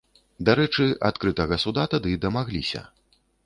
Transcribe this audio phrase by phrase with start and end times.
[0.47, 2.87] Дарэчы, адкрытага суда тады дамагліся.